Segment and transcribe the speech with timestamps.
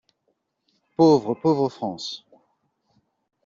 [0.97, 2.25] Pauvre, pauvre France!